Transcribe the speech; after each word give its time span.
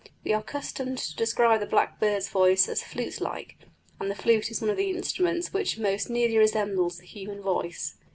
We 0.23 0.33
are 0.33 0.39
accustomed 0.41 0.97
to 0.97 1.15
describe 1.15 1.59
the 1.59 1.67
blackbird's 1.67 2.27
voice 2.27 2.67
as 2.67 2.81
flute 2.81 3.21
like, 3.21 3.55
and 3.99 4.09
the 4.09 4.15
flute 4.15 4.49
is 4.49 4.59
one 4.59 4.71
of 4.71 4.77
the 4.77 4.89
instruments 4.89 5.53
which 5.53 5.77
most 5.77 6.09
nearly 6.09 6.39
resemble 6.39 6.89
the 6.89 7.03
human 7.05 7.39
voice. 7.43 7.97